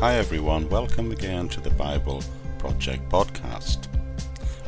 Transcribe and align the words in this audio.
Hi 0.00 0.14
everyone, 0.14 0.68
welcome 0.68 1.10
again 1.10 1.48
to 1.48 1.60
the 1.60 1.70
Bible 1.70 2.22
Project 2.58 3.08
podcast. 3.08 3.88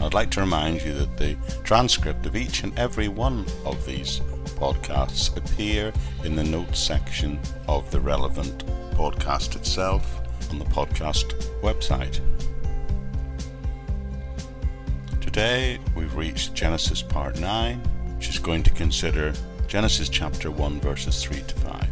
I'd 0.01 0.13
like 0.13 0.29
to 0.33 0.41
remind 0.41 0.83
you 0.83 0.93
that 0.95 1.17
the 1.17 1.37
transcript 1.63 2.27
of 2.27 2.35
each 2.35 2.65
and 2.65 2.77
every 2.77 3.07
one 3.07 3.47
of 3.65 3.87
these 3.87 4.19
podcasts 4.59 5.37
appear 5.37 5.93
in 6.25 6.35
the 6.35 6.43
notes 6.43 6.81
section 6.81 7.39
of 7.69 7.89
the 7.93 8.01
relevant 8.01 8.67
podcast 8.97 9.55
itself 9.55 10.21
on 10.51 10.59
the 10.59 10.65
podcast 10.65 11.33
website. 11.61 12.19
Today 15.21 15.79
we've 15.95 16.17
reached 16.17 16.55
Genesis 16.55 17.03
part 17.03 17.39
9, 17.39 17.79
which 18.17 18.31
is 18.31 18.41
going 18.41 18.65
to 18.65 18.71
consider 18.71 19.33
Genesis 19.69 20.09
chapter 20.09 20.51
1 20.51 20.81
verses 20.81 21.23
3 21.23 21.41
to 21.41 21.55
5. 21.55 21.90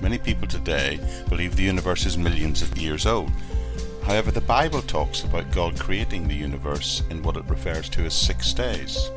Many 0.00 0.18
people 0.18 0.46
today 0.46 1.00
believe 1.28 1.56
the 1.56 1.62
universe 1.62 2.06
is 2.06 2.16
millions 2.16 2.62
of 2.62 2.78
years 2.78 3.04
old. 3.04 3.30
However, 4.04 4.30
the 4.30 4.40
Bible 4.40 4.80
talks 4.80 5.24
about 5.24 5.50
God 5.50 5.78
creating 5.78 6.28
the 6.28 6.34
universe 6.34 7.02
in 7.10 7.22
what 7.22 7.36
it 7.36 7.44
refers 7.48 7.88
to 7.90 8.04
as 8.04 8.14
six 8.14 8.52
days. 8.52 9.10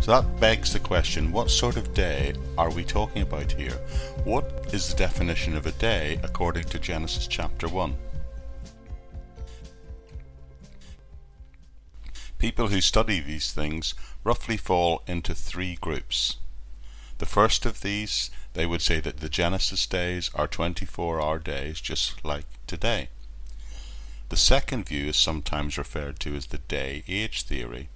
So 0.00 0.12
that 0.12 0.40
begs 0.40 0.72
the 0.72 0.80
question 0.80 1.32
what 1.32 1.50
sort 1.50 1.76
of 1.76 1.92
day 1.92 2.34
are 2.56 2.70
we 2.70 2.84
talking 2.84 3.22
about 3.22 3.52
here? 3.52 3.78
What 4.24 4.70
is 4.72 4.88
the 4.88 4.96
definition 4.96 5.56
of 5.56 5.66
a 5.66 5.72
day 5.72 6.20
according 6.22 6.64
to 6.64 6.78
Genesis 6.78 7.26
chapter 7.26 7.68
1? 7.68 7.94
People 12.38 12.68
who 12.68 12.80
study 12.80 13.18
these 13.20 13.52
things 13.52 13.94
roughly 14.22 14.56
fall 14.56 15.02
into 15.08 15.34
three 15.34 15.74
groups. 15.74 16.36
The 17.18 17.26
first 17.26 17.66
of 17.66 17.82
these, 17.82 18.30
they 18.58 18.66
would 18.66 18.82
say 18.82 18.98
that 18.98 19.18
the 19.18 19.28
Genesis 19.28 19.86
days 19.86 20.32
are 20.34 20.48
24 20.48 21.22
hour 21.22 21.38
days, 21.38 21.80
just 21.80 22.24
like 22.24 22.44
today. 22.66 23.08
The 24.30 24.36
second 24.36 24.88
view 24.88 25.06
is 25.06 25.16
sometimes 25.16 25.78
referred 25.78 26.18
to 26.20 26.34
as 26.34 26.46
the 26.46 26.58
day 26.58 27.04
age 27.06 27.44
theory, 27.44 27.88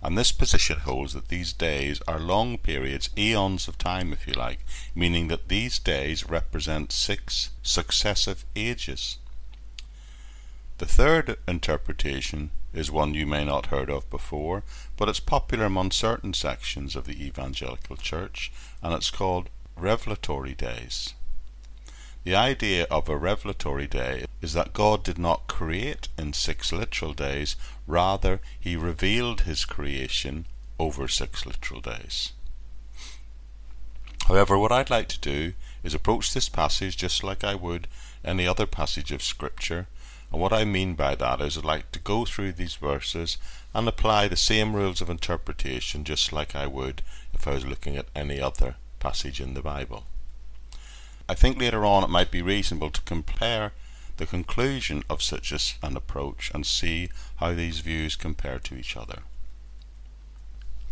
and 0.00 0.16
this 0.16 0.30
position 0.30 0.78
holds 0.78 1.14
that 1.14 1.30
these 1.30 1.52
days 1.52 2.00
are 2.06 2.20
long 2.20 2.58
periods, 2.58 3.10
eons 3.18 3.66
of 3.66 3.76
time, 3.76 4.12
if 4.12 4.28
you 4.28 4.34
like, 4.34 4.60
meaning 4.94 5.26
that 5.26 5.48
these 5.48 5.80
days 5.80 6.28
represent 6.28 6.92
six 6.92 7.50
successive 7.64 8.44
ages. 8.54 9.18
The 10.78 10.86
third 10.86 11.38
interpretation 11.48 12.52
is 12.72 12.88
one 12.88 13.14
you 13.14 13.26
may 13.26 13.44
not 13.44 13.66
have 13.66 13.80
heard 13.80 13.90
of 13.90 14.08
before, 14.10 14.62
but 14.96 15.08
it's 15.08 15.18
popular 15.18 15.64
among 15.64 15.90
certain 15.90 16.34
sections 16.34 16.94
of 16.94 17.06
the 17.06 17.20
evangelical 17.20 17.96
church, 17.96 18.52
and 18.80 18.94
it's 18.94 19.10
called 19.10 19.50
revelatory 19.76 20.54
days. 20.54 21.14
The 22.24 22.34
idea 22.34 22.86
of 22.90 23.08
a 23.08 23.16
revelatory 23.16 23.86
day 23.86 24.24
is 24.40 24.54
that 24.54 24.72
God 24.72 25.04
did 25.04 25.18
not 25.18 25.46
create 25.46 26.08
in 26.16 26.32
six 26.32 26.72
literal 26.72 27.12
days, 27.12 27.56
rather, 27.86 28.40
He 28.58 28.76
revealed 28.76 29.42
His 29.42 29.64
creation 29.64 30.46
over 30.78 31.06
six 31.06 31.44
literal 31.44 31.80
days. 31.80 32.32
However, 34.26 34.56
what 34.56 34.72
I'd 34.72 34.88
like 34.88 35.08
to 35.08 35.20
do 35.20 35.52
is 35.82 35.92
approach 35.92 36.32
this 36.32 36.48
passage 36.48 36.96
just 36.96 37.22
like 37.22 37.44
I 37.44 37.54
would 37.54 37.88
any 38.24 38.46
other 38.46 38.66
passage 38.66 39.12
of 39.12 39.22
Scripture 39.22 39.86
and 40.34 40.40
what 40.40 40.52
I 40.52 40.64
mean 40.64 40.94
by 40.94 41.14
that 41.14 41.40
is 41.40 41.56
I'd 41.56 41.64
like 41.64 41.92
to 41.92 42.00
go 42.00 42.24
through 42.24 42.52
these 42.52 42.74
verses 42.74 43.38
and 43.72 43.86
apply 43.86 44.26
the 44.26 44.36
same 44.36 44.74
rules 44.74 45.00
of 45.00 45.08
interpretation 45.08 46.02
just 46.02 46.32
like 46.32 46.56
I 46.56 46.66
would 46.66 47.02
if 47.32 47.46
I 47.46 47.54
was 47.54 47.64
looking 47.64 47.96
at 47.96 48.06
any 48.16 48.40
other 48.40 48.74
passage 49.04 49.40
in 49.40 49.54
the 49.54 49.62
Bible. 49.62 50.04
I 51.28 51.34
think 51.34 51.58
later 51.58 51.84
on 51.84 52.02
it 52.02 52.10
might 52.10 52.30
be 52.30 52.42
reasonable 52.42 52.90
to 52.90 53.00
compare 53.02 53.72
the 54.16 54.26
conclusion 54.26 55.02
of 55.10 55.22
such 55.22 55.52
an 55.82 55.96
approach 55.96 56.50
and 56.54 56.64
see 56.64 57.10
how 57.36 57.52
these 57.52 57.80
views 57.80 58.16
compare 58.16 58.58
to 58.60 58.74
each 58.74 58.96
other. 58.96 59.18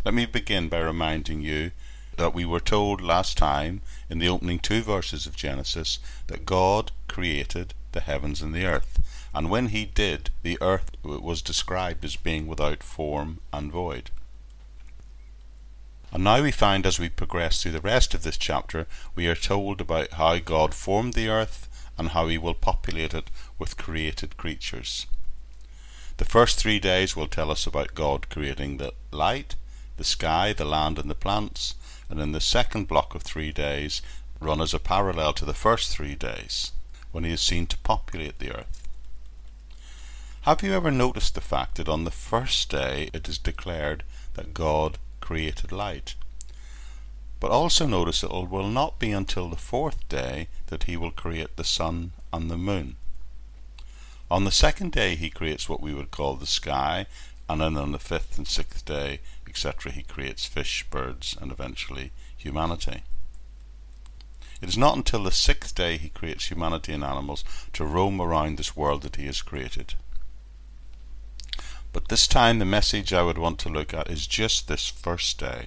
Let 0.04 0.14
me 0.14 0.26
begin 0.26 0.68
by 0.68 0.80
reminding 0.80 1.40
you 1.40 1.70
that 2.16 2.34
we 2.34 2.44
were 2.44 2.60
told 2.60 3.00
last 3.00 3.38
time 3.38 3.80
in 4.10 4.18
the 4.18 4.28
opening 4.28 4.58
two 4.58 4.82
verses 4.82 5.26
of 5.26 5.36
Genesis 5.36 5.98
that 6.26 6.44
God 6.44 6.92
created 7.08 7.74
the 7.92 8.00
heavens 8.00 8.42
and 8.42 8.54
the 8.54 8.66
earth 8.66 8.98
and 9.34 9.48
when 9.48 9.68
he 9.68 9.86
did, 9.86 10.30
the 10.42 10.58
earth 10.60 10.90
was 11.02 11.40
described 11.40 12.04
as 12.04 12.16
being 12.16 12.46
without 12.46 12.82
form 12.82 13.38
and 13.52 13.72
void. 13.72 14.10
And 16.12 16.24
now 16.24 16.42
we 16.42 16.50
find 16.50 16.84
as 16.84 16.98
we 16.98 17.08
progress 17.08 17.62
through 17.62 17.72
the 17.72 17.80
rest 17.80 18.12
of 18.12 18.22
this 18.22 18.36
chapter, 18.36 18.86
we 19.14 19.26
are 19.28 19.34
told 19.34 19.80
about 19.80 20.12
how 20.12 20.38
God 20.38 20.74
formed 20.74 21.14
the 21.14 21.28
earth 21.28 21.68
and 21.96 22.10
how 22.10 22.28
he 22.28 22.36
will 22.36 22.54
populate 22.54 23.14
it 23.14 23.30
with 23.58 23.78
created 23.78 24.36
creatures. 24.36 25.06
The 26.18 26.26
first 26.26 26.58
three 26.58 26.78
days 26.78 27.16
will 27.16 27.28
tell 27.28 27.50
us 27.50 27.66
about 27.66 27.94
God 27.94 28.28
creating 28.28 28.76
the 28.76 28.92
light, 29.10 29.56
the 29.96 30.04
sky, 30.04 30.52
the 30.52 30.66
land, 30.66 30.98
and 30.98 31.08
the 31.08 31.14
plants, 31.14 31.74
and 32.10 32.20
in 32.20 32.32
the 32.32 32.40
second 32.40 32.88
block 32.88 33.14
of 33.14 33.22
three 33.22 33.50
days 33.50 34.02
run 34.38 34.60
as 34.60 34.74
a 34.74 34.78
parallel 34.78 35.32
to 35.32 35.46
the 35.46 35.54
first 35.54 35.90
three 35.90 36.14
days, 36.14 36.72
when 37.10 37.24
he 37.24 37.32
is 37.32 37.40
seen 37.40 37.66
to 37.68 37.78
populate 37.78 38.38
the 38.38 38.54
earth. 38.54 38.86
Have 40.42 40.62
you 40.62 40.74
ever 40.74 40.90
noticed 40.90 41.34
the 41.34 41.40
fact 41.40 41.76
that 41.76 41.88
on 41.88 42.04
the 42.04 42.10
first 42.10 42.68
day 42.68 43.08
it 43.14 43.28
is 43.28 43.38
declared 43.38 44.02
that 44.34 44.52
God 44.52 44.98
created 45.32 45.72
light? 45.72 46.14
But 47.40 47.50
also 47.50 47.86
notice 47.86 48.22
it 48.22 48.30
will 48.30 48.68
not 48.68 48.98
be 48.98 49.12
until 49.12 49.48
the 49.48 49.56
fourth 49.56 50.06
day 50.10 50.48
that 50.66 50.82
he 50.84 50.94
will 50.94 51.10
create 51.10 51.56
the 51.56 51.64
sun 51.64 52.12
and 52.34 52.50
the 52.50 52.58
moon. 52.58 52.96
On 54.30 54.44
the 54.44 54.50
second 54.50 54.92
day 54.92 55.14
he 55.14 55.30
creates 55.30 55.70
what 55.70 55.80
we 55.80 55.94
would 55.94 56.10
call 56.10 56.34
the 56.34 56.46
sky, 56.46 57.06
and 57.48 57.62
then 57.62 57.78
on 57.78 57.92
the 57.92 57.98
fifth 57.98 58.36
and 58.36 58.46
sixth 58.46 58.84
day, 58.84 59.20
etc., 59.48 59.90
he 59.92 60.02
creates 60.02 60.44
fish, 60.44 60.84
birds, 60.90 61.34
and 61.40 61.50
eventually 61.50 62.12
humanity. 62.36 63.02
It 64.60 64.68
is 64.68 64.76
not 64.76 64.98
until 64.98 65.22
the 65.22 65.32
sixth 65.32 65.74
day 65.74 65.96
he 65.96 66.10
creates 66.10 66.50
humanity 66.50 66.92
and 66.92 67.02
animals 67.02 67.42
to 67.72 67.86
roam 67.86 68.20
around 68.20 68.58
this 68.58 68.76
world 68.76 69.00
that 69.00 69.16
he 69.16 69.24
has 69.24 69.40
created. 69.40 69.94
But 71.92 72.08
this 72.08 72.26
time 72.26 72.58
the 72.58 72.64
message 72.64 73.12
I 73.12 73.22
would 73.22 73.36
want 73.36 73.58
to 73.60 73.68
look 73.68 73.92
at 73.92 74.10
is 74.10 74.26
just 74.26 74.66
this 74.66 74.88
first 74.88 75.38
day. 75.38 75.66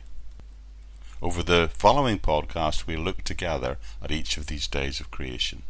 Over 1.22 1.44
the 1.44 1.70
following 1.72 2.20
podcast, 2.20 2.88
we'll 2.88 3.02
look 3.02 3.24
together 3.24 3.78
at 4.02 4.12
each 4.12 4.38
of 4.38 4.48
these 4.48 4.68
days 4.68 5.00
of 5.00 5.12
creation. 5.12 5.62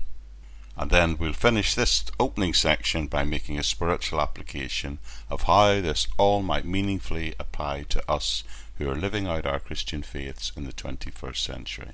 And 0.78 0.92
then 0.92 1.18
we'll 1.18 1.34
finish 1.34 1.74
this 1.74 2.06
opening 2.20 2.54
section 2.54 3.08
by 3.08 3.24
making 3.24 3.58
a 3.58 3.64
spiritual 3.64 4.20
application 4.22 5.00
of 5.30 5.44
how 5.44 5.82
this 5.82 6.08
all 6.18 6.42
might 6.42 6.66
meaningfully 6.66 7.34
apply 7.40 7.84
to 7.90 8.12
us 8.12 8.44
who 8.78 8.90
are 8.90 8.96
living 8.96 9.28
out 9.28 9.46
our 9.46 9.60
Christian 9.60 10.04
faiths 10.04 10.52
in 10.56 10.66
the 10.66 10.74
21st 10.74 11.38
century. 11.38 11.92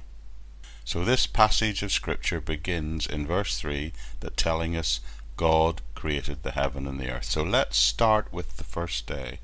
So 0.83 1.03
this 1.03 1.27
passage 1.27 1.83
of 1.83 1.91
Scripture 1.91 2.41
begins 2.41 3.05
in 3.05 3.27
verse 3.27 3.59
3 3.59 3.93
that 4.21 4.37
telling 4.37 4.75
us 4.75 4.99
God 5.41 5.81
created 5.95 6.43
the 6.43 6.51
heaven 6.51 6.85
and 6.85 6.99
the 6.99 7.09
earth. 7.09 7.25
So 7.25 7.41
let's 7.41 7.75
start 7.75 8.31
with 8.31 8.57
the 8.57 8.63
first 8.63 9.07
day. 9.07 9.39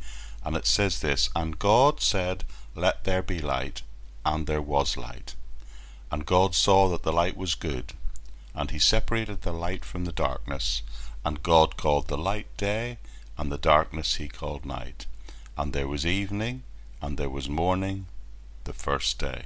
And 0.46 0.56
it 0.56 0.68
says 0.68 1.02
this 1.02 1.32
And 1.36 1.58
God 1.58 2.02
said, 2.02 2.44
Let 2.76 3.04
there 3.04 3.24
be 3.24 3.40
light. 3.40 3.82
And 4.24 4.46
there 4.46 4.62
was 4.62 4.96
light. 4.96 5.34
And 6.12 6.28
God 6.28 6.54
saw 6.54 6.88
that 6.90 7.02
the 7.02 7.12
light 7.12 7.36
was 7.36 7.56
good. 7.56 7.94
And 8.54 8.70
he 8.70 8.78
separated 8.78 9.42
the 9.42 9.52
light 9.52 9.84
from 9.84 10.06
the 10.06 10.12
darkness. 10.12 10.84
And 11.26 11.42
God 11.42 11.78
called 11.78 12.10
the 12.10 12.18
light 12.32 12.56
day, 12.58 13.00
and 13.36 13.52
the 13.52 13.58
darkness 13.58 14.18
he 14.18 14.28
called 14.28 14.68
night. 14.68 15.08
And 15.58 15.74
there 15.74 15.88
was 15.88 16.06
evening, 16.06 16.62
and 17.02 17.18
there 17.18 17.32
was 17.32 17.50
morning, 17.50 18.06
the 18.66 18.74
first 18.74 19.18
day. 19.18 19.46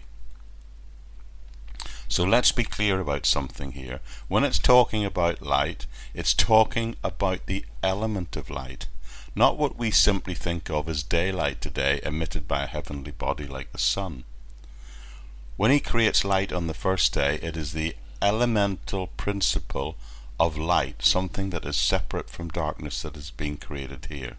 So 2.12 2.26
let's 2.26 2.52
be 2.52 2.66
clear 2.66 3.00
about 3.00 3.26
something 3.26 3.72
here. 3.72 4.02
When 4.28 4.44
it's 4.44 4.60
talking 4.60 5.06
about 5.06 5.42
light, 5.42 5.86
it's 6.14 6.34
talking 6.34 6.98
about 7.06 7.46
the 7.46 7.64
element 7.82 8.36
of 8.36 8.50
light, 8.50 8.88
not 9.34 9.58
what 9.58 9.78
we 9.78 9.92
simply 9.92 10.34
think 10.34 10.70
of 10.70 10.90
as 10.90 11.04
daylight 11.04 11.62
today 11.62 12.02
emitted 12.04 12.50
by 12.50 12.64
a 12.64 12.68
heavenly 12.68 13.12
body 13.12 13.48
like 13.48 13.72
the 13.72 13.78
sun. 13.78 14.26
When 15.56 15.72
he 15.72 15.80
creates 15.80 16.26
light 16.26 16.52
on 16.52 16.68
the 16.68 16.74
first 16.74 17.14
day, 17.14 17.40
it 17.42 17.56
is 17.56 17.72
the 17.72 17.96
elemental 18.22 19.08
principle 19.08 19.96
of 20.38 20.58
light, 20.58 21.04
something 21.04 21.52
that 21.52 21.64
is 21.64 21.78
separate 21.78 22.30
from 22.30 22.50
darkness 22.50 23.04
that 23.04 23.16
is 23.16 23.32
being 23.32 23.56
created 23.56 24.08
here. 24.10 24.36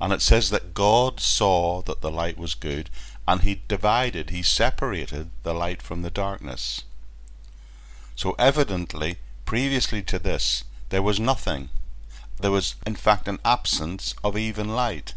And 0.00 0.12
it 0.12 0.22
says 0.22 0.50
that 0.50 0.74
God 0.74 1.18
saw 1.18 1.82
that 1.82 2.00
the 2.00 2.12
light 2.12 2.38
was 2.38 2.54
good, 2.54 2.90
and 3.28 3.42
he 3.42 3.62
divided, 3.68 4.30
he 4.30 4.42
separated 4.42 5.30
the 5.42 5.54
light 5.54 5.82
from 5.82 6.02
the 6.02 6.10
darkness. 6.10 6.84
So 8.14 8.34
evidently, 8.38 9.18
previously 9.44 10.02
to 10.02 10.18
this, 10.18 10.64
there 10.90 11.02
was 11.02 11.18
nothing. 11.18 11.68
There 12.40 12.50
was, 12.50 12.76
in 12.86 12.94
fact, 12.94 13.28
an 13.28 13.38
absence 13.44 14.14
of 14.22 14.36
even 14.36 14.68
light. 14.68 15.14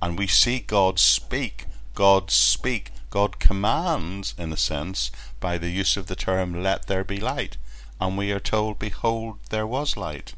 And 0.00 0.18
we 0.18 0.26
see 0.26 0.60
God 0.60 0.98
speak, 0.98 1.66
God 1.94 2.30
speak, 2.30 2.90
God 3.10 3.38
commands, 3.38 4.34
in 4.38 4.52
a 4.52 4.56
sense, 4.56 5.10
by 5.40 5.58
the 5.58 5.70
use 5.70 5.96
of 5.96 6.06
the 6.06 6.16
term, 6.16 6.62
let 6.62 6.86
there 6.86 7.04
be 7.04 7.20
light. 7.20 7.56
and 8.00 8.18
we 8.18 8.32
are 8.32 8.40
told, 8.40 8.80
Behold, 8.80 9.38
there 9.50 9.66
was 9.66 9.96
light. 9.96 10.34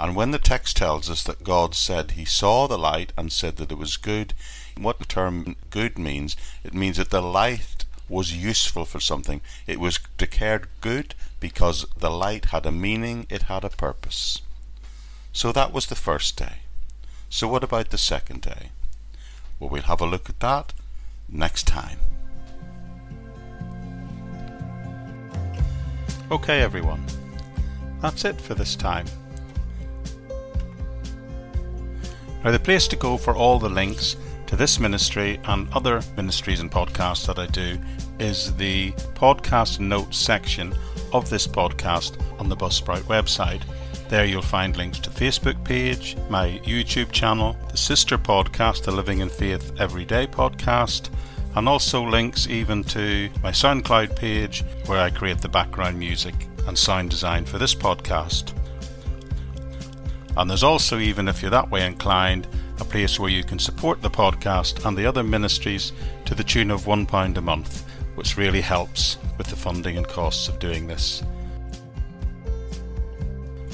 And 0.00 0.16
when 0.16 0.30
the 0.30 0.38
text 0.38 0.78
tells 0.78 1.10
us 1.10 1.22
that 1.24 1.44
God 1.44 1.74
said 1.74 2.12
he 2.12 2.24
saw 2.24 2.66
the 2.66 2.78
light 2.78 3.12
and 3.18 3.30
said 3.30 3.56
that 3.56 3.70
it 3.70 3.76
was 3.76 3.98
good, 3.98 4.32
what 4.78 4.98
the 4.98 5.04
term 5.04 5.56
good 5.68 5.98
means, 5.98 6.36
it 6.64 6.72
means 6.72 6.96
that 6.96 7.10
the 7.10 7.20
light 7.20 7.84
was 8.08 8.32
useful 8.34 8.86
for 8.86 8.98
something. 8.98 9.42
It 9.66 9.78
was 9.78 10.00
declared 10.16 10.68
good 10.80 11.14
because 11.38 11.84
the 11.98 12.10
light 12.10 12.46
had 12.46 12.64
a 12.64 12.72
meaning, 12.72 13.26
it 13.28 13.42
had 13.42 13.62
a 13.62 13.68
purpose. 13.68 14.40
So 15.34 15.52
that 15.52 15.70
was 15.70 15.86
the 15.86 15.94
first 15.94 16.34
day. 16.34 16.60
So 17.28 17.46
what 17.46 17.62
about 17.62 17.90
the 17.90 17.98
second 17.98 18.40
day? 18.40 18.70
Well, 19.58 19.68
we'll 19.68 19.82
have 19.82 20.00
a 20.00 20.06
look 20.06 20.30
at 20.30 20.40
that 20.40 20.72
next 21.28 21.66
time. 21.66 21.98
Okay, 26.30 26.62
everyone. 26.62 27.04
That's 28.00 28.24
it 28.24 28.40
for 28.40 28.54
this 28.54 28.74
time. 28.74 29.04
Now, 32.42 32.50
the 32.50 32.58
place 32.58 32.88
to 32.88 32.96
go 32.96 33.18
for 33.18 33.34
all 33.34 33.58
the 33.58 33.68
links 33.68 34.16
to 34.46 34.56
this 34.56 34.80
ministry 34.80 35.38
and 35.44 35.68
other 35.72 36.00
ministries 36.16 36.60
and 36.60 36.70
podcasts 36.70 37.26
that 37.26 37.38
I 37.38 37.46
do 37.46 37.78
is 38.18 38.54
the 38.56 38.92
podcast 39.14 39.78
notes 39.78 40.16
section 40.16 40.74
of 41.12 41.28
this 41.28 41.46
podcast 41.46 42.20
on 42.40 42.48
the 42.48 42.56
Buzzsprout 42.56 43.02
website. 43.02 43.62
There 44.08 44.24
you'll 44.24 44.42
find 44.42 44.76
links 44.76 44.98
to 45.00 45.10
Facebook 45.10 45.62
page, 45.64 46.16
my 46.28 46.60
YouTube 46.64 47.12
channel, 47.12 47.56
the 47.70 47.76
sister 47.76 48.18
podcast, 48.18 48.84
the 48.84 48.90
Living 48.90 49.20
in 49.20 49.28
Faith 49.28 49.72
Everyday 49.78 50.26
podcast, 50.26 51.10
and 51.54 51.68
also 51.68 52.02
links 52.02 52.48
even 52.48 52.82
to 52.84 53.28
my 53.42 53.50
SoundCloud 53.50 54.16
page 54.16 54.64
where 54.86 55.00
I 55.00 55.10
create 55.10 55.40
the 55.40 55.48
background 55.48 55.98
music 55.98 56.34
and 56.66 56.76
sound 56.76 57.10
design 57.10 57.44
for 57.44 57.58
this 57.58 57.74
podcast. 57.74 58.52
And 60.40 60.48
there's 60.48 60.62
also, 60.62 60.98
even 60.98 61.28
if 61.28 61.42
you're 61.42 61.50
that 61.50 61.70
way 61.70 61.84
inclined, 61.84 62.48
a 62.80 62.84
place 62.84 63.20
where 63.20 63.28
you 63.28 63.44
can 63.44 63.58
support 63.58 64.00
the 64.00 64.08
podcast 64.08 64.86
and 64.86 64.96
the 64.96 65.04
other 65.04 65.22
ministries 65.22 65.92
to 66.24 66.34
the 66.34 66.42
tune 66.42 66.70
of 66.70 66.86
£1 66.86 67.36
a 67.36 67.40
month, 67.42 67.84
which 68.14 68.38
really 68.38 68.62
helps 68.62 69.18
with 69.36 69.48
the 69.48 69.56
funding 69.56 69.98
and 69.98 70.08
costs 70.08 70.48
of 70.48 70.58
doing 70.58 70.86
this. 70.86 71.22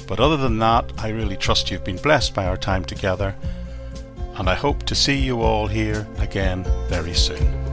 But 0.09 0.19
other 0.19 0.35
than 0.35 0.59
that, 0.59 0.91
I 0.97 1.07
really 1.07 1.37
trust 1.37 1.71
you've 1.71 1.85
been 1.85 2.01
blessed 2.01 2.35
by 2.35 2.45
our 2.45 2.57
time 2.57 2.83
together, 2.83 3.33
and 4.35 4.49
I 4.49 4.55
hope 4.55 4.83
to 4.83 4.93
see 4.93 5.15
you 5.15 5.43
all 5.43 5.67
here 5.67 6.05
again 6.17 6.65
very 6.89 7.13
soon. 7.13 7.66